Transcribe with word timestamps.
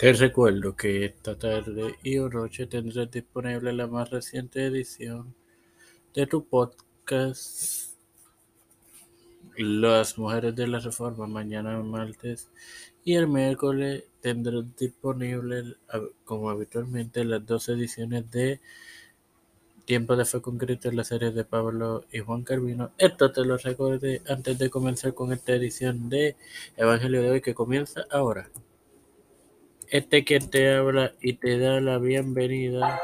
Te 0.00 0.14
recuerdo 0.14 0.74
que 0.76 1.04
esta 1.04 1.36
tarde 1.36 1.94
y 2.02 2.16
o 2.16 2.30
tendrás 2.70 3.10
disponible 3.10 3.70
la 3.74 3.86
más 3.86 4.08
reciente 4.08 4.64
edición 4.64 5.34
de 6.14 6.26
tu 6.26 6.42
podcast 6.46 7.92
Las 9.58 10.16
Mujeres 10.16 10.56
de 10.56 10.68
la 10.68 10.78
Reforma 10.78 11.26
mañana 11.26 11.78
martes 11.82 12.48
y 13.04 13.12
el 13.12 13.28
miércoles 13.28 14.04
tendrás 14.22 14.74
disponible 14.74 15.76
como 16.24 16.48
habitualmente 16.48 17.22
las 17.26 17.44
dos 17.44 17.68
ediciones 17.68 18.30
de 18.30 18.58
Tiempo 19.84 20.16
de 20.16 20.24
Fe 20.24 20.40
Concreto 20.40 20.88
en 20.88 20.96
la 20.96 21.04
serie 21.04 21.30
de 21.30 21.44
Pablo 21.44 22.06
y 22.10 22.20
Juan 22.20 22.42
Carvino. 22.42 22.92
Esto 22.96 23.32
te 23.32 23.44
lo 23.44 23.58
recuerde 23.58 24.22
antes 24.26 24.56
de 24.56 24.70
comenzar 24.70 25.12
con 25.12 25.30
esta 25.34 25.52
edición 25.52 26.08
de 26.08 26.36
Evangelio 26.78 27.20
de 27.20 27.32
hoy 27.32 27.40
que 27.42 27.54
comienza 27.54 28.06
ahora. 28.10 28.48
Este 29.90 30.24
quien 30.24 30.48
te 30.48 30.76
habla 30.76 31.10
y 31.20 31.32
te 31.32 31.58
da 31.58 31.80
la 31.80 31.98
bienvenida 31.98 33.00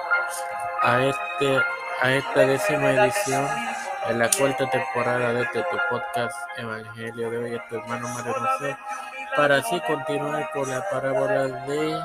a, 0.82 1.02
este, 1.02 1.60
a 2.00 2.12
esta 2.12 2.46
décima 2.46 2.92
edición 2.92 3.44
en 4.08 4.20
la 4.20 4.30
cuarta 4.30 4.70
temporada 4.70 5.32
de 5.32 5.42
este 5.42 5.62
tu 5.62 5.77
podcast 5.91 6.36
Evangelio 6.56 7.28
de 7.28 7.38
hoy, 7.38 7.60
tu 7.68 7.74
hermano 7.74 8.08
Mario 8.10 8.34
José, 8.34 8.77
para 9.34 9.56
así 9.56 9.80
continuar 9.80 10.48
con 10.52 10.70
la 10.70 10.88
parábola 10.88 11.48
de 11.66 12.00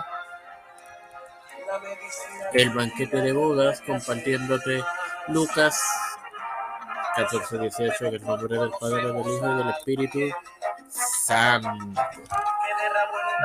el 2.53 2.69
banquete 2.71 3.17
de 3.17 3.33
bodas, 3.33 3.81
compartiéndote 3.81 4.83
Lucas 5.27 5.79
14, 7.17 7.59
18, 7.59 8.05
en 8.05 8.13
el 8.15 8.23
nombre 8.23 8.57
del 8.57 8.71
Padre, 8.79 9.05
del 9.05 9.19
Hijo 9.19 9.53
y 9.53 9.57
del 9.59 9.69
Espíritu 9.69 10.19
Santo. 10.89 11.69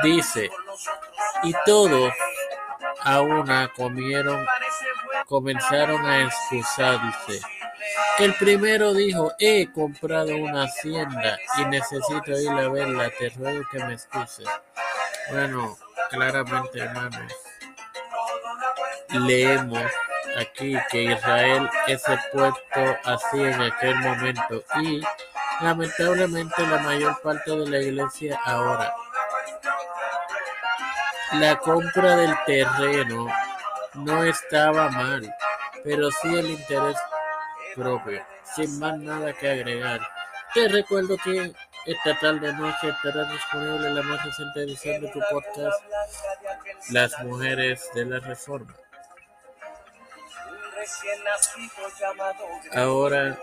Dice, 0.03 0.51
y 1.43 1.53
todos 1.65 2.13
a 3.03 3.21
una 3.21 3.69
comieron, 3.69 4.45
comenzaron 5.27 6.05
a 6.05 6.25
excusarse. 6.25 7.41
El 8.19 8.35
primero 8.35 8.95
dijo, 8.95 9.33
he 9.39 9.71
comprado 9.71 10.35
una 10.37 10.65
hacienda 10.65 11.39
y 11.59 11.65
necesito 11.67 12.39
ir 12.41 12.51
a 12.51 12.69
verla, 12.69 13.11
te 13.19 13.29
ruego 13.31 13.63
que 13.71 13.79
me 13.85 13.93
excuses. 13.93 14.49
Bueno, 15.31 15.77
claramente, 16.11 16.81
hermanos, 16.81 17.33
leemos 19.11 19.85
aquí 20.37 20.77
que 20.91 21.05
Israel 21.05 21.69
es 21.87 22.03
puesto 22.33 22.97
así 23.05 23.41
en 23.41 23.61
aquel 23.63 23.97
momento 23.97 24.65
y 24.81 25.01
lamentablemente 25.61 26.67
la 26.67 26.79
mayor 26.79 27.21
parte 27.23 27.51
de 27.51 27.69
la 27.69 27.81
iglesia 27.81 28.39
ahora 28.45 28.95
la 31.33 31.59
compra 31.59 32.17
del 32.17 32.35
terreno 32.47 33.27
no 33.95 34.25
estaba 34.25 34.91
mal, 34.91 35.35
pero 35.83 36.11
sí 36.11 36.35
el 36.37 36.51
interés 36.51 36.97
propio, 37.75 38.23
sin 38.55 38.79
más 38.79 38.99
nada 38.99 39.33
que 39.33 39.51
agregar. 39.51 40.01
Te 40.55 40.69
recuerdo 40.69 41.17
que 41.19 41.53
esta 41.87 42.19
tarde 42.19 42.53
noche 42.53 42.89
estará 42.89 43.25
disponible 43.31 43.91
la 43.91 44.03
más 44.03 44.25
reciente 44.25 44.63
edición 44.63 45.03
de 45.03 45.09
tu 45.09 45.21
podcast 45.31 45.83
Las 46.91 47.19
Mujeres 47.25 47.89
de 47.95 48.05
la 48.07 48.21
Reforma. 48.21 48.75
Ahora, 52.75 53.37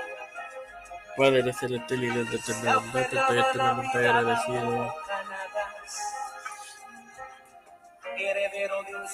Padre 1.17 1.53
Celestial 1.53 2.03
y 2.03 2.09
Dios 2.09 2.31
de 2.31 2.53
bondad, 2.73 3.13
estoy 3.13 3.39
eternamente 3.39 3.97
agradecido 3.97 5.02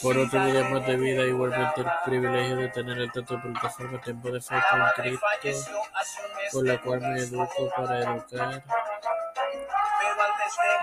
por 0.02 0.18
otro 0.18 0.46
día 0.46 0.64
más 0.70 0.86
de 0.86 0.96
vida, 0.96 1.24
igualmente 1.24 1.82
el 1.82 1.88
privilegio 2.06 2.56
de 2.58 2.70
tener 2.70 2.98
el 2.98 3.12
tanto 3.12 3.42
plataforma 3.42 4.02
Tiempo 4.02 4.32
de 4.32 4.42
Fe 4.42 4.56
con 4.70 4.82
Cristo, 5.42 5.72
con 6.52 6.68
la 6.68 6.82
cual 6.82 7.02
me 7.02 7.20
educo 7.20 7.70
para 7.76 8.00
educar. 8.00 8.64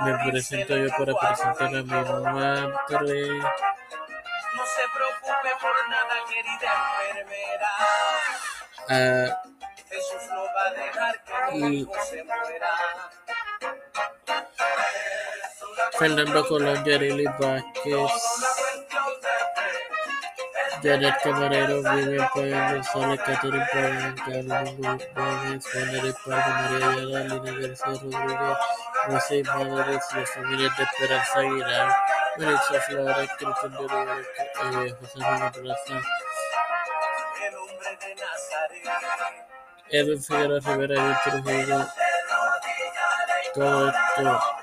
Me 0.00 0.30
presento 0.30 0.76
yo 0.76 0.88
para 0.96 1.14
presentar 1.14 1.68
a 1.68 1.82
mi 1.82 1.84
madre. 1.84 3.28
No 4.56 4.64
se 4.64 4.82
preocupe 4.94 5.50
por 5.60 5.88
nada, 5.88 6.14
querida 6.28 6.72
enfermera. 7.08 7.70
Ah, 8.88 9.42
Jesús 9.88 10.30
no 10.30 10.44
va 10.44 10.66
a 10.66 10.70
dejar 10.72 11.24
que 11.24 12.02
se 12.04 12.24
muera. 12.24 12.70
Fernando 15.98 16.46
Colón, 16.46 16.84
Yareli 16.84 17.24
Vázquez, 17.24 18.12
Janet 20.82 21.14
Camarero, 21.22 21.82
Vivian 21.82 22.28
Payán 22.34 22.74
González, 22.74 23.20
Catherine 23.24 23.66
Payán, 23.72 24.14
Carlos 24.16 25.02
Gómez, 25.14 25.66
Juan 25.72 25.90
de 25.92 26.14
María 26.24 26.90
Ayala, 26.90 27.20
Lina 27.20 27.52
García 27.60 27.92
Rodríguez, 28.02 28.58
José 29.06 29.42
Madres, 29.44 30.04
las 30.14 30.30
familias 30.30 30.76
de 30.76 30.84
Esperanza 30.84 31.38
Aguilar, 31.38 31.96
Melissa 32.36 32.80
Flores, 32.82 33.30
Cristian 33.38 33.72
de 33.72 34.88
eh, 34.88 34.96
José 35.00 35.60
Plaza, 35.60 36.02
Edwin 39.88 40.22
Figueroa 40.22 40.60
Rivera 40.60 41.20
Trujillo, 41.24 41.86
todo 43.54 43.88
esto 43.88 44.55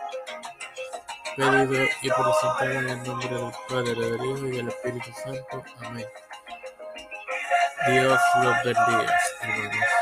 pedido 1.35 1.85
y 2.01 2.09
presentado 2.09 2.71
en 2.71 2.89
el 2.89 3.03
nombre 3.03 3.27
del 3.29 3.51
Padre, 3.69 3.93
del 3.93 4.25
Hijo 4.25 4.47
y 4.47 4.51
del 4.51 4.67
Espíritu 4.69 5.11
Santo. 5.23 5.63
Amén. 5.85 6.05
Dios 7.87 8.19
los 8.43 8.63
bendiga, 8.63 9.19
hermanos. 9.41 9.92